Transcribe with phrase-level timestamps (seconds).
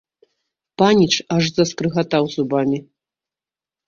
[0.81, 2.79] Паніч аж заскрыгатаў зубамі.